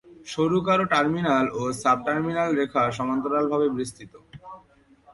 সরু 0.27 0.57
কালো 0.67 0.83
টার্মিনাল 0.93 1.45
ও 1.53 1.71
সাব-টার্মিনাল 1.81 2.49
রেখা 2.59 2.81
সমান্তরালভাবে 2.97 3.67
বিস্তৃত। 3.77 4.13